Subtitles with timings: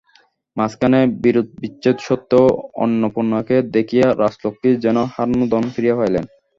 [0.57, 2.45] মাঝখানের বিরোধবিচ্ছেদ সত্ত্বেও
[2.83, 6.25] অন্নপূর্ণাকে দেখিয়া রাজলক্ষ্মী যেন হারানো ধন ফিরিয়া পাইলেন।